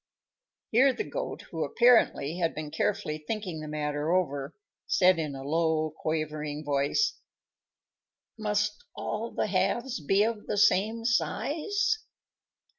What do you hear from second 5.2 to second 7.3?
a low, quavering voice,